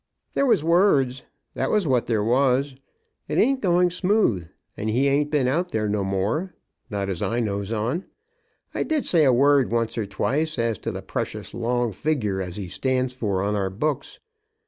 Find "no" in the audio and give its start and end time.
5.87-6.03